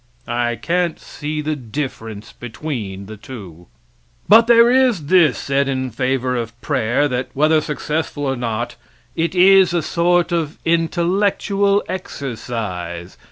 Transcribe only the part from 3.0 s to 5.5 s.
the two. But there is this